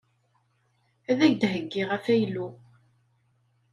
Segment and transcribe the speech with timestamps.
[1.09, 2.47] Ad ak-d-heyyiɣ afaylu.